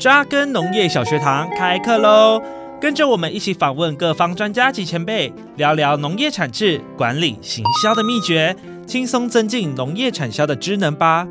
[0.00, 2.42] 扎根农业小学堂开课喽！
[2.80, 11.28] 跟着我们一起访问各方专家及前辈，聊聊农业产制、管理、行销的秘诀，轻松增进农业产销的知能吧。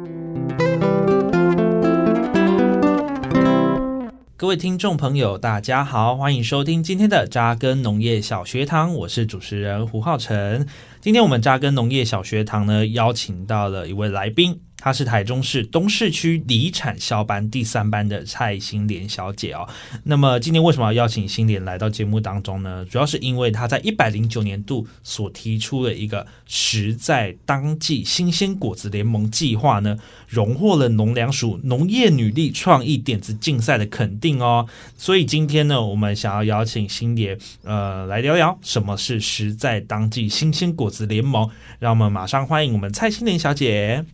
[4.38, 10.68] 各位听众朋友，大家好，欢迎收听今天的扎根农业小学堂，我是主持人胡浩辰。
[11.02, 14.62] 今天我们扎根农业小学堂呢，邀请到了一位来宾。
[14.80, 19.68] 她是台中市东市区离产销班第三班的蔡心莲小姐哦。
[20.04, 22.86] 那么今天为什么要邀请心莲来到节目当中呢？
[22.90, 29.98] 主要是因为她在一百零九年度所提出的一个“食在当季新鲜果子联盟”计划呢，
[30.28, 34.68] 荣获了农粮署农业女力创意点子竞赛的肯定哦。
[34.98, 41.50] 所以今天呢，我们想要邀请心莲呃来聊聊什么是“食在当季新鲜果子联盟”。
[41.80, 44.06] 让我们马上欢迎我们蔡心莲小姐。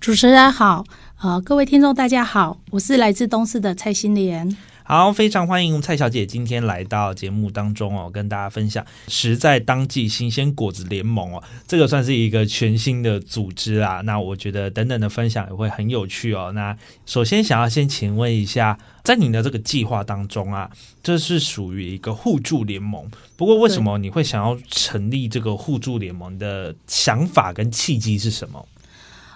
[0.00, 0.84] 主持人好，
[1.20, 4.56] 呃，各位听众大家好，我是来自东市的蔡心莲。
[4.82, 14.00] 好，非常欢迎蔡小姐今天来到节目当中哦，跟大家分享“实在当季新鲜果子联盟”哦，这个算是一个全新的组织啊。
[14.00, 16.50] 那我觉得等等的分享也会很有趣哦。
[16.56, 20.68] 那首先想要先请问一下，在你的这个计划当中啊，
[21.04, 23.08] 这是属于一个互助联盟。
[23.36, 28.66] 不过为什么你会想要成立这个互助联盟的想法跟契机是什么？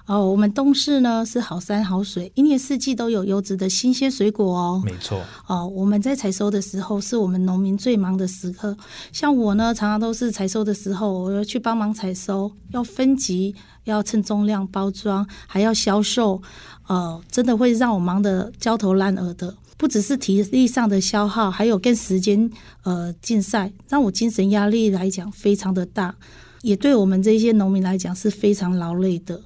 [0.07, 4.83] 哦，我们东市呢是好山好水，一年四季都有优质的新鲜水果哦。
[4.85, 5.23] 没错。
[5.47, 8.77] 哦，我们在采收的时候是我们农民最忙的时刻。
[9.13, 16.43] 像我呢，常常都是采收的时候，我要去帮忙采收，要分级，要称重量、包装，还要销售。
[16.87, 19.57] 呃，真的会让我忙得焦头烂额的。
[19.79, 22.51] 不只是体力上的消耗，还有跟时间
[22.83, 26.15] 呃竞赛，让我精神压力来讲非常的大，
[26.61, 29.41] 也对我们这些农民来讲是非常劳累的。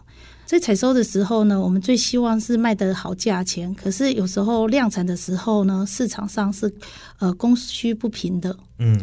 [0.49, 3.75] 在采收的时候呢，我们最希望是卖得好价钱。
[3.75, 6.73] 可是有时候量产的时候呢，市场上是
[7.19, 8.57] 呃供需不平的。
[8.79, 8.99] 嗯，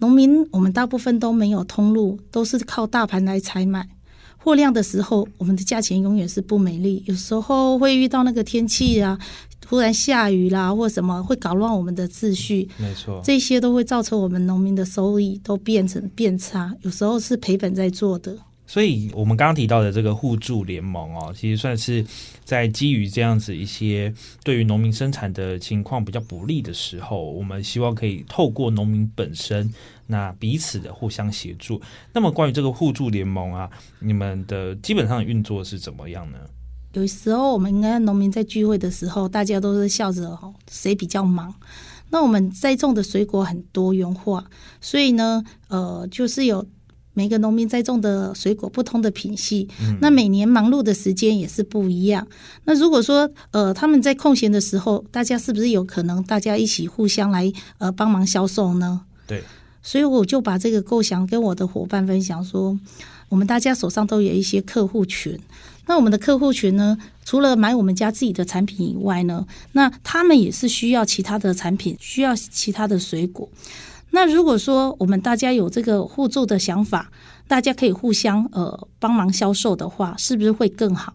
[0.00, 3.88] 农民我们大部分都没有通路，都是靠大盘来采买。
[4.36, 7.04] 货量的时候，我们的价钱永远是不美丽。
[7.06, 9.16] 有时候会遇到那个天气啊，
[9.60, 12.68] 突然下雨啦，或什么会搞乱我们的秩序。
[12.78, 16.74] 没错，这些都会造成我们农民的收益都变成变差。
[16.80, 18.36] 有时候是赔本在做的。
[18.70, 22.06] 所以，我们刚刚提到的这个互助联盟哦，其实算是
[22.44, 24.14] 在基于这样子一些
[24.44, 29.74] 对于农民生产的情况比较不利的时候，我们希望可以透过农民本身
[30.06, 31.82] 那彼此的互相协助。
[32.12, 36.38] 那么，关于这个互助联盟啊，你们的基本上的运作是怎么样呢？
[36.92, 41.52] 有时候我们应该农民在聚会的时候，大家都是笑着哦，谁比较忙？
[42.10, 44.44] 那我们栽种的水果很多元化，
[44.80, 46.64] 所以呢，呃，就是有。
[47.12, 52.26] 每个农民栽种的水果不同的品系，嗯，那每年忙碌的时间也是不一样。
[52.64, 59.02] 那如果说呃他们在空闲的时候，大家是不是有可能大家一起互相来呃帮忙销售呢？
[59.26, 59.42] 对，
[59.82, 62.78] 所以我就把这个构想跟我的伙伴分享说，
[63.28, 65.38] 我们大家手上都有一些客户群，
[65.86, 73.48] 那我们的客户群呢，除了买我们家自己的产品以外呢，那他们也是需要其他的产品，需要其他的水果。
[74.10, 77.10] 那如果说我们大家有这个互助的想法，
[77.46, 81.14] 大家可以互相呃帮忙销售的话，是不是会更好？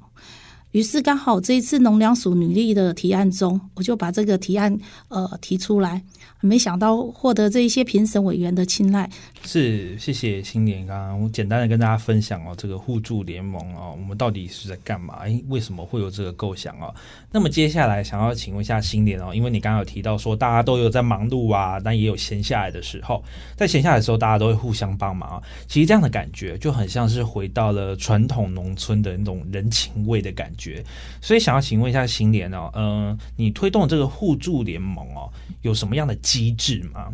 [0.72, 6.03] 于是刚好这一次农粮署女力的提案中，我就把这个提案呃提出来。
[6.45, 9.09] 没想到获得这一些评审委员的青睐，
[9.44, 10.85] 是谢谢新莲。
[10.85, 15.19] 刚刚我简单的跟大家分享哦，这个互助联盟哦，我们到底是在干嘛？
[15.23, 16.94] 诶，为什么会有这个构想哦？
[17.31, 23.23] 那么接下来想要请问一下新莲哦，因为你刚刚有提到说大家都有在忙碌啊，但也有闲下来的时候，
[23.55, 25.41] 在闲下来的时候，大家都会互相帮忙。
[25.67, 30.84] 其实这样的感觉就很像是回到了传统农村的那种人情味的感觉。
[31.22, 35.29] 所以想要请问一下新莲哦，嗯、你推动这个互助联盟哦，
[35.61, 36.16] 有什么样的？
[36.35, 37.13] 机制吗？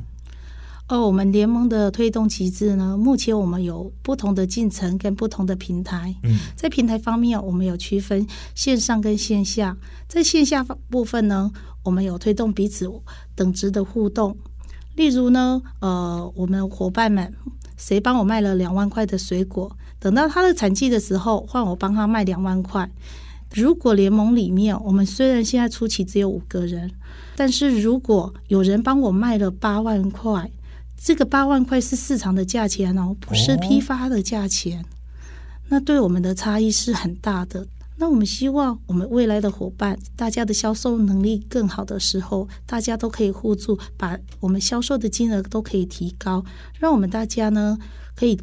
[0.87, 6.15] 哦，我们联盟的推动机制呢，目前我们有不同的进程跟不同的平台。
[6.23, 9.77] 嗯，在平台方面，我们有区分线上跟线下。
[10.07, 11.51] 在线下部分呢，
[11.83, 12.89] 我们有推动彼此
[13.35, 14.35] 等值的互动。
[14.95, 17.31] 例如呢，呃，我们伙伴们
[17.77, 22.89] 谁帮我卖了两万块的水果，等到他的产季的时候，换我帮他卖两万块。
[23.53, 26.91] 如果联盟里面，我们虽然现在初期只有五个人。
[27.35, 30.51] 但是如果有人帮我卖了八万块，
[30.95, 34.85] 这个八万块是市场的价钱哦，不是批发的价钱，
[35.69, 37.65] 那对我们的差异是很大的。
[37.97, 46.43] 那我们希望我们未来的伙伴，大家的销售能力更好的时候，大家都可以互助，把我们销售的金额都可以提高，
[46.79, 47.77] 让我们大家呢
[48.15, 48.39] 可以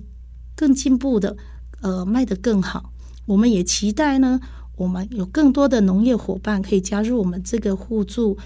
[0.56, 1.36] 更进步的，
[1.82, 2.92] 呃，卖得更好。
[3.26, 4.40] 我们也期待呢。
[4.78, 8.38] 我们有更多的农业伙伴可以加入我们这个互助，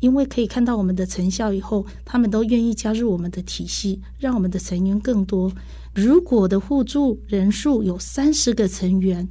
[0.00, 5.50] 因为可以看到我们的成效以后，他们都愿意加入我们的体系，让我们的成员更多。
[5.94, 9.26] 如果的互助人数有三十个成员，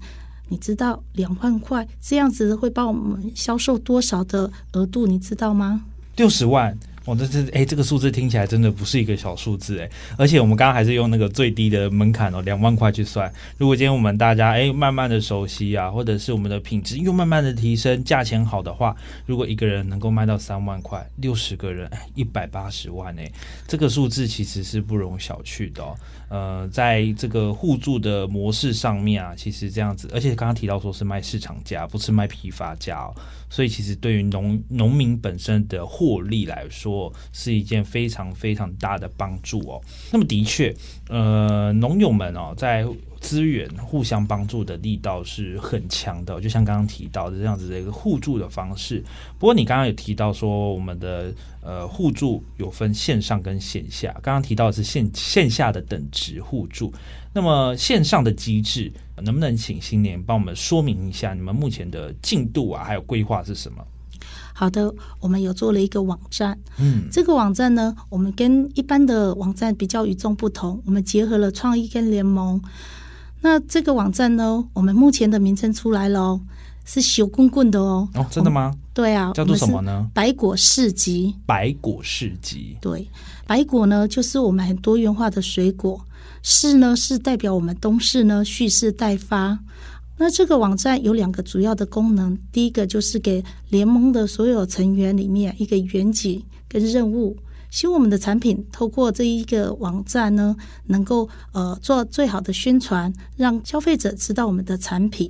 [0.47, 5.05] 你知道两万块这样子会帮我们销售多少的额度？
[5.05, 5.83] 你知道吗？
[6.15, 6.77] 六十万。
[7.05, 13.31] 哦，这这哎，这个数字听起来真的不是一个小数字哎，而且我们刚刚还是用那个最低的门槛哦，两万块去算。
[13.57, 18.95] 如果今天我们大家哎慢慢的熟悉啊，或者是我们的品质又慢慢的提升，价钱好的话，
[19.27, 23.31] 如果一个人能够卖到三万块，六十个人一百八十万哎，
[23.67, 25.95] 这个数字其实是不容小觑的哦。
[26.29, 33.13] 呃，在这个互助的模式上面啊，其实这样子，而且刚刚提到说是卖市场价，不是卖批发价哦，
[33.49, 39.81] 所以其实对于农农民本身的获利来说，是一件非常非常大的帮助哦。
[40.11, 40.75] 那么的确，
[41.09, 42.85] 呃，农友们哦，在
[43.25, 49.03] 资源互相帮助的力道是很强的，就像刚刚提到的这样子的一个互助的方式。
[49.39, 56.93] 不过你刚刚有提到说，我们的呃互助有分线上跟线下，刚刚提到的是线线下的等值互助。
[57.33, 58.91] 那么线上的机制，
[59.23, 63.83] 能不能请新年帮我们说明一下你们目前的进度啊，还有规划是什么？
[64.53, 72.61] 好的，我们有做了一个网站，嗯，这个网站呢，我们跟一般的网站比较与众不同，我们结合了创意跟联盟。
[73.45, 76.41] 那这个网站呢，我们目前的名称出来了哦，
[76.83, 78.09] 是小棍棍的哦。
[78.15, 78.73] 哦，真的吗？
[78.91, 79.31] 对啊。
[79.35, 80.09] 叫做什么呢？
[80.15, 81.35] 百果市集。
[81.45, 82.75] 百果市集。
[82.81, 83.07] 对，
[83.45, 86.03] 百果呢，就是我们很多元化的水果。
[86.41, 89.59] 市呢，是代表我们东市呢蓄势待发。
[90.17, 97.37] 那这个网站有两个主要的功能，第一个就是给联盟的所有成员里面一个远景跟任务。
[97.75, 100.55] 希望我们的产品透过这一个网站呢，
[100.85, 105.29] 能够呃做最好的宣传，让消费者知道我们的产品。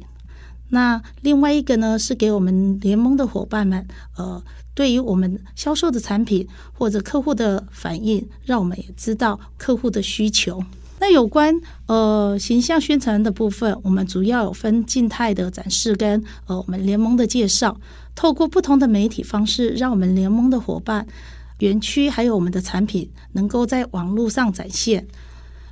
[0.69, 4.43] 那另外一个呢，是给我们联盟的伙伴们，呃，
[4.75, 6.47] 对于我们销售的产品
[6.77, 10.63] 或者客户的反应，让我们也知道客户的需求。
[10.99, 17.75] 那有关呃形象宣传的部分，我们主要有分静态的展示跟呃我们联盟的介绍，
[18.13, 21.07] 透过不同的媒体方式，让我们联盟的伙伴。
[21.59, 25.05] 园区还有我们的产品能够在网络上展现。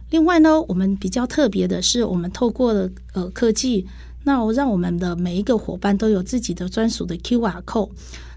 [0.09, 3.85] 另外呢，我们比较特别的是，我们透过了呃科技，
[4.23, 7.89] 那让我们的每一个伙伴都有自己的专属的 QR code。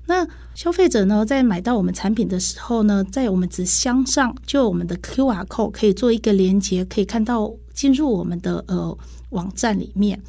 [0.06, 8.96] 那消费者呢，在买到我们产品的时候呢，在我们纸箱上就有我们的 QR code 可以做一个连接，可以看到进入我们的呃
[9.30, 10.20] 网站里面。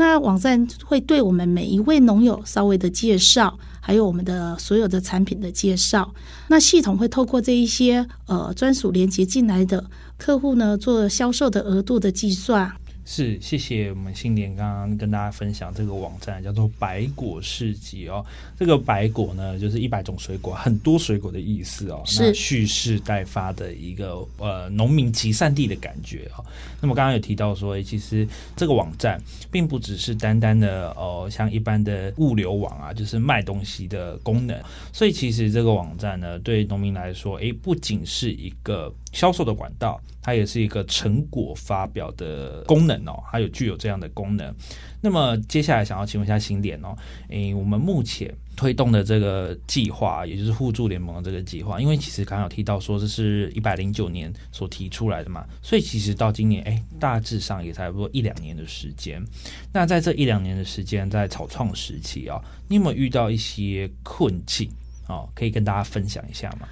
[0.00, 3.58] 那网站会对我们每一位农友稍微的介绍。
[3.82, 6.14] 还有我们的所有的产品的介绍，
[6.48, 9.84] 那系统会透过这一些呃专属连接进来的
[10.16, 12.70] 客户呢，做销售的额度的计算。
[13.04, 18.24] 是，谢谢我们新年刚刚跟大家分享这个网站叫做百果市集哦。
[18.56, 22.02] 这个百果呢，就是一百种水果，很多水果的意思哦。
[22.06, 26.44] 是蓄势待发的一个呃农民集散地的感觉哦。
[26.80, 29.20] 那么刚刚有提到说，其实这个网站
[29.50, 34.56] 并不只是单单的哦，像一般的物流网啊，就是卖东西的功能。
[34.92, 40.00] 所以其实这个网站呢，对农民来说，诶，不仅是一个销售的管道。
[40.22, 44.54] 它也是一个成果发表的功能哦，它有具有这样的功能。
[45.00, 46.94] 那么接下来想要请问一下新典哦，
[47.28, 59.24] 诶，我们目前推动的这个计划，也就是互助联盟的这个计划，因为其实刚刚有提到说这是一百零九年所提出来的嘛，所以其实到今年诶，大致上也差不多一两年的时间。
[59.72, 64.70] 那在这一两年的时间，在草创时期啊，你有没有遇到一些困境
[65.08, 65.26] 哦？
[65.34, 66.68] 可以跟大家分享一下吗？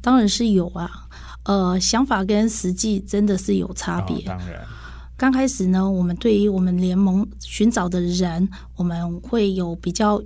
[0.00, 0.90] 当然是有啊。
[1.44, 4.16] 呃，想法跟实际真的是有差别。
[4.18, 4.60] 哦，当然，
[5.16, 10.22] 刚开始呢，我们对于我们联盟寻找的人，我们会有比较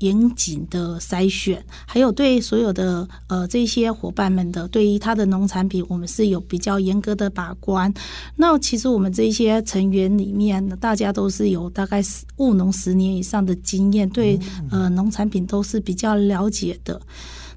[0.00, 7.92] 严谨的筛选，还有对所有的呃这些伙伴们的对于他的农产品，我们是有比较严格的把关。
[8.36, 12.02] 那其实我们这些成员里面，大家都是有大概
[12.36, 14.38] 务农十年以上的经验，对
[14.70, 17.00] 呃农产品都是比较了解的。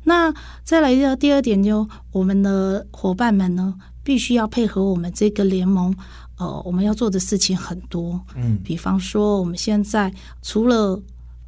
[0.03, 5.95] 那再来的第二点就，就我们的伙伴们呢，必须要配合我们这个联盟。
[6.37, 10.99] 呃，我们要做的事情很多，嗯，比方说我们现在除了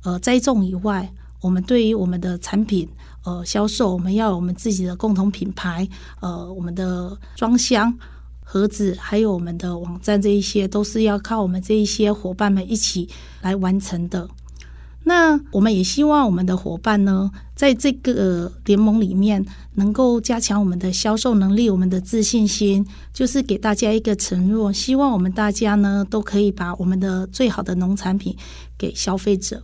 [0.03, 2.87] 呃栽种以外，我们对于我们的产品
[3.23, 5.87] 呃销售，我们要有我们自己的共同品牌，
[6.21, 7.91] 呃，我们的装箱
[8.43, 13.09] 盒子，还有我们的网站，这一些都是要靠我们这一些伙伴们一起
[13.41, 14.29] 来完成的。
[15.05, 19.45] 那我们也希望我们的伙伴呢，在这个联盟里面，
[19.75, 28.33] 能够加强我们的销售能力，我们的自信心，就是给大家一个承诺，希望我们大家呢都可以把我们的最好的农产品
[28.77, 29.61] 给消费者。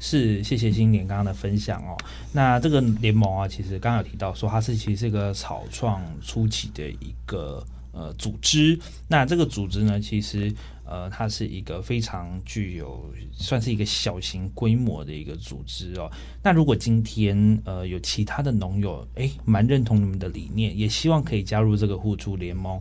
[0.00, 1.96] 是，谢谢新年刚刚的分享哦。
[2.32, 8.76] 那这个联盟啊，其实刚刚有提到说，它是其实是一个草创初期的一个呃组织。
[9.06, 10.52] 那这个组织呢，其实。
[10.92, 16.10] 呃，它是一个非常具有，算是一个小型规模的一个组织哦。
[16.42, 22.78] 那如果今天呃有其他的农友，诶，蛮认同你们的理念，也希望可以加入这个互助联盟，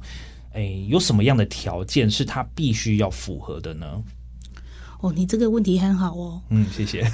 [0.51, 4.03] 诶，有什么样的条件是他必须要符合的呢？
[4.99, 6.41] 哦，你这个问题很好哦。
[6.49, 7.09] 嗯，谢谢。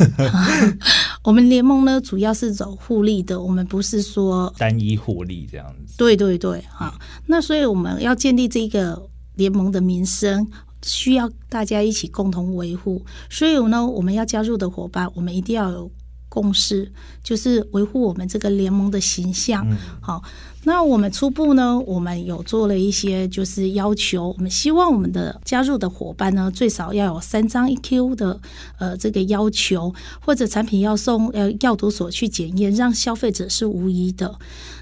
[1.21, 5.95] 我们联盟呢，主要是走互利的，我们不是说单一互利这样子。
[5.95, 10.49] 对对对，好，嗯，那所以我们要建立这个联盟的名声。
[10.84, 15.91] 需要大家一起共同维护，所以呢，我们要加入的伙伴，我们一定要有
[16.29, 16.91] 共识，
[17.24, 19.67] 就是维护我们这个联盟的形象。
[19.69, 20.22] 嗯、好，
[20.65, 28.39] 那我们初步呢，我们有做了一些就是要求，我们希望我们的加入的伙伴呢，最少要有三张 EQ 的
[28.77, 34.38] 呃这个要求，或者产品要送呃药毒所去检验，让消费者是无疑的。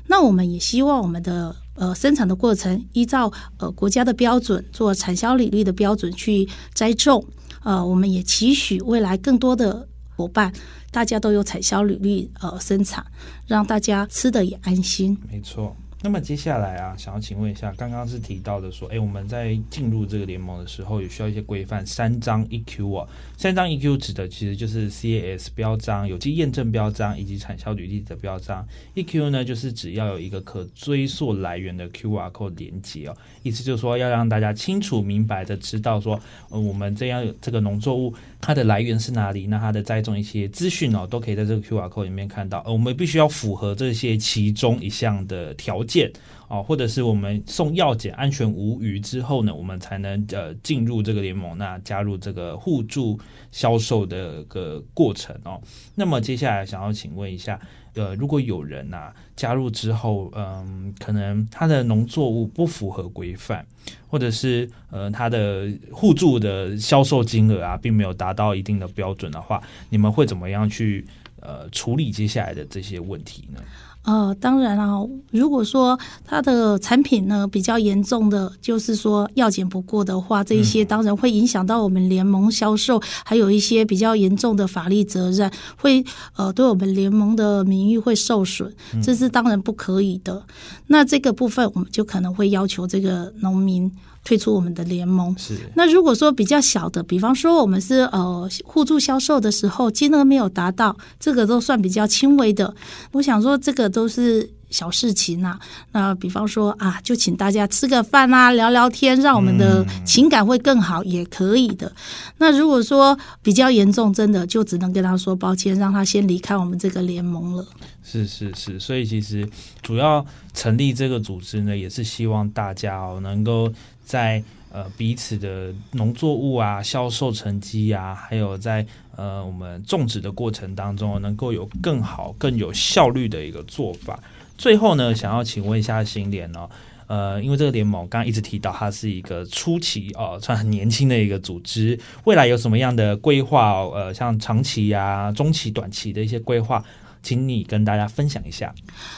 [0.08, 1.56] 那我们也希望我们的。
[1.76, 7.26] 呃，生产的过程依照呃国家的标准做产销履历的标准去栽种。
[7.64, 10.54] 呃，我们也期许未来更多的伙伴，
[10.92, 13.06] 大家都有产销履历呃生产，
[13.48, 15.18] 让大家吃的也安心。
[15.30, 15.76] 没错。
[16.06, 28.64] 那么接下来啊，想要请问一下，刚刚是提到的说，哎，我们在进入这个联盟的时候，也需要一些规范，三张 EQ 啊，三张 EQ 指的其实就是 CAS 标章、有机验证标章以及产销履历的标章。
[28.94, 42.60] EQ 呢，就是只要有一个可追溯来源的 QR code 连接哦，意思就是说要让大家清楚明白的知道说，呃，我们这样这个农作物它的来源是哪里，那它的栽种一些资讯哦，都可以在这个 QR code 里面看到。
[42.66, 46.12] 呃，我们必须要符合这些其中一项的条件。
[46.48, 53.20] 哦，或者是我们送药检安全无虞之后呢，我们才能呃进入这个联盟，那加入这个互助
[53.52, 55.60] 销售的个过程哦。
[55.96, 57.60] 那么接下来想要请问一下，
[57.96, 63.66] 呃，如果有人呐、啊、加入之后，嗯、可能他的农作物不符合规范，
[64.08, 71.06] 或者是呃他的互助的销售金额啊，并没有达到一定的标准的话，你们会怎么样去
[71.40, 73.62] 呃处理接下来的这些问题呢？
[74.06, 75.00] 呃，当然啊，
[75.32, 88.72] 如果说它的产品呢比较严重的，就是说药检不过的话，这一些当然会影响到我们联盟销售，还有一些比较严重的法律责任，会呃对我们联盟的名誉会受损，
[89.02, 90.44] 这是当然不可以的。
[90.88, 93.92] 那这个部分我们就可能会要求这个农民。
[94.26, 95.34] 退出我们的联盟。
[95.38, 95.58] 是。
[95.76, 102.76] 那如果说比较小的，比方说我们是呃互助销售的时候，金额没有达到，这个都算比较轻微的。
[103.14, 105.60] 我想说，这个都是小事情呐、啊。
[105.92, 111.92] 那比方说啊，就请大家吃个饭啊，聊聊天，让我们的情感会更好，也可以的。
[112.40, 117.66] 那如果说比较严重，真的就只能跟他说抱歉，让他先离开我们这个联盟了。
[118.04, 119.48] 是是是，所以其实
[119.82, 123.72] 主要成立这个组织呢，也是希望大家哦能够。
[124.06, 128.86] 在呃彼此的农作物啊销售成绩啊，还有在
[129.16, 134.18] 呃我们种植的过程当中，能够有更好、更有效率的一个做法。
[134.58, 136.70] 最后呢，想要请问一下新联哦，
[137.08, 143.82] 呃，因为这个联盟刚刚一直提到它是一个初期哦，算很年轻的一个组织，未来有什么样的规划？
[143.82, 146.84] 呃，像长期啊、中期、短期的一些规划。
[147.26, 148.72] 请你跟大家分享一下。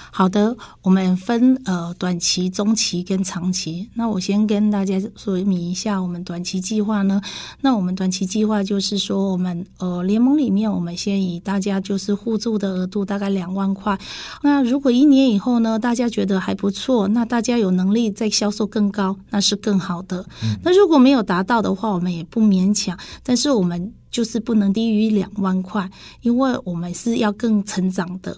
[0.10, 3.90] 好的，我们分呃短期、中期跟长期。
[3.96, 7.22] 那我先跟大家说明一下我们短期计划呢。
[7.60, 14.00] 那我们短期计划就是说，我们呃联盟里面，我们先以大家就是互助的额度大概两万块。
[14.42, 20.26] 那如果一年以后呢，大家觉得还不错，那大家有能力再销售更高，那是更好的。
[20.42, 20.58] 嗯。
[20.64, 22.98] 那如果没有达到的话，我们也不勉强。
[23.22, 23.94] 但是我们。
[24.18, 25.88] 就是不能低于两万块，
[26.22, 28.36] 因为我们是要更成长的。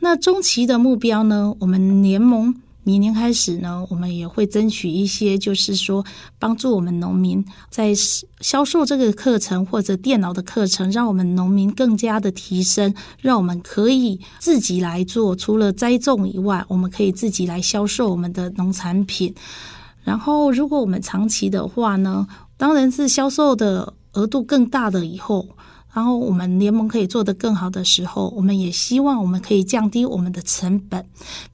[0.00, 1.54] 那中期的目标呢？
[1.60, 6.04] 我们联盟明年开始呢，我们也会争取一些，就是说
[6.40, 7.94] 帮助我们农民在
[8.40, 15.36] 销售这个课程或者电脑的课程，让我们农民更加的提升，让我们可以自己来做。
[15.36, 19.32] 除了栽种以外，我们可以自己来销售我们的农产品。
[20.02, 23.94] 然后，如果我们长期的话呢，当然是销售的。
[24.16, 25.48] 额度更大的以后
[25.94, 31.02] 然后我们联盟可以做得更好的时候，我们也希望我们可以降低我们的成本。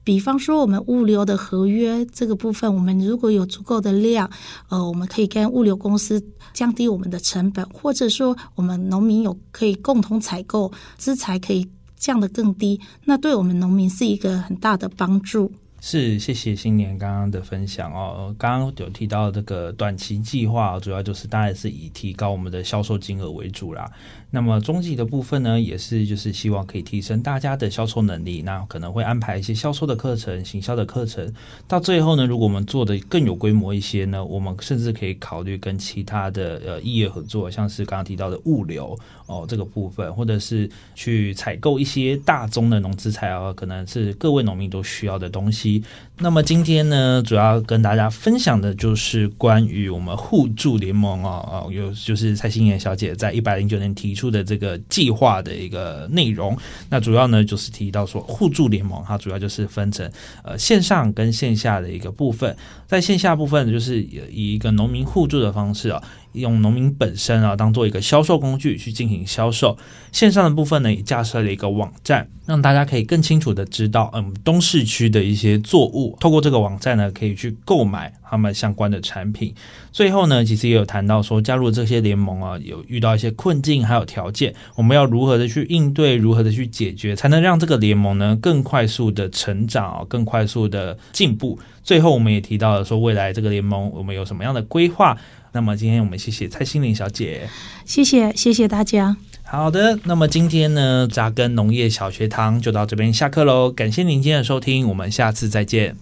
[0.03, 4.29] 比方说，我们物流的合约这个部分，我们如果有足够的量，
[4.67, 6.21] 呃，我们可以跟物流公司
[6.53, 11.65] 降低我们的成本，或者说我们农民有可以共同采购，资材可以
[11.95, 15.49] 降得更低，那对我们农民是一个很大的帮助。
[15.85, 18.33] 是，谢谢新年刚刚的分享哦。
[18.39, 23.91] 刚刚有提到这个短期计划，主要就是当然是以提高我们的销售金额为主啦。
[24.31, 31.31] 那么中级的部分呢，也是就是希望可以提升大家的销售能力，那可能会安排一些销售的课程、行销的课程。
[31.67, 38.97] 到最后呢，如果我们做的更有规模一些呢，我们甚至可以考虑跟其他的呃异业合作，像是刚刚提到的物流
[39.27, 45.72] 哦这个部分，或者是去采购一些大宗的农资材啊，可能是各位农民都需要的东西。
[45.73, 45.83] die
[46.19, 54.33] 那么今天呢，主要跟大家分享的就是关于我们互助联盟哦哦，有就是蔡心妍小姐在一百零九年提出。
[54.33, 56.57] 的这个计划的一个内容，
[56.89, 60.09] 那主要呢就是提到说互助联盟，它主要就是分成
[60.43, 62.55] 呃线上跟线下的一个部分，
[62.87, 66.01] 在线下部分就是以一个农民互助的方式啊。
[66.33, 69.77] 用农民本身啊当做一个销售工具去进行销售，
[70.11, 79.53] 线上的部分呢也架设了一个网站，让大家可以更清楚的知道，嗯，东市区的一些作物，透过这个网站呢可以去购买他们相关的产品。
[79.91, 91.59] 最后呢，其实也有谈到说，加入这些联盟啊，有遇到一些困境，还有条件，我们要如何的去应对，如何的去解决，才能让这个联盟呢更快速的成长，更快速的进步。
[91.83, 95.17] 最后，我们也提到了说，未来这个联盟我们有什么样的规划？
[95.51, 97.47] 那么今天我们谢谢蔡心妍小姐，
[97.85, 99.15] 谢谢谢谢大家。
[99.45, 103.71] 好的，那么今天呢，扎根农业小学堂就到这边下课喽。
[103.71, 105.95] 感谢您今天的收听，我们下次再见。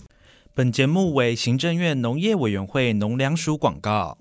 [0.53, 4.17] 本节目为行政院农业委员会农粮署广告。